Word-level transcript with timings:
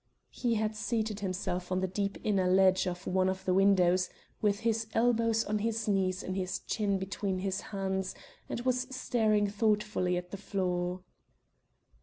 He 0.31 0.55
had 0.55 0.75
seated 0.75 1.19
himself 1.19 1.71
on 1.71 1.79
the 1.79 1.87
deep 1.87 2.17
inner 2.23 2.47
ledge 2.47 2.87
of 2.87 3.05
one 3.05 3.29
of 3.29 3.45
the 3.45 3.53
windows, 3.53 4.09
with 4.41 4.61
his 4.61 4.87
elbows 4.95 5.43
on 5.43 5.59
his 5.59 5.87
knees 5.87 6.23
and 6.23 6.35
his 6.35 6.57
chin 6.61 6.97
between 6.97 7.37
his 7.37 7.61
hands, 7.65 8.15
and 8.49 8.61
was 8.61 8.87
staring 8.89 9.45
thoughtfully 9.47 10.17
at 10.17 10.31
the 10.31 10.37
floor. 10.37 11.03